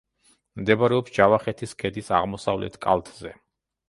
მდებარეობს 0.59 1.13
ჯავახეთის 1.17 1.75
ქედის 1.83 2.09
აღმოსავლეთ 2.21 2.79
კალთზე. 2.87 3.35